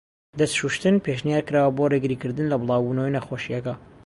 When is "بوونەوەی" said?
2.85-3.15